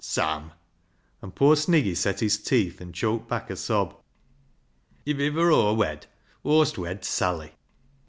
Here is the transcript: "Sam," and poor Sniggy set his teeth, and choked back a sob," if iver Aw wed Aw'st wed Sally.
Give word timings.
"Sam," 0.17 0.53
and 1.21 1.35
poor 1.35 1.55
Sniggy 1.55 1.95
set 1.95 2.21
his 2.21 2.39
teeth, 2.39 2.81
and 2.81 2.91
choked 2.91 3.29
back 3.29 3.51
a 3.51 3.55
sob," 3.55 3.95
if 5.05 5.19
iver 5.19 5.51
Aw 5.51 5.73
wed 5.73 6.07
Aw'st 6.43 6.79
wed 6.79 7.05
Sally. 7.05 7.51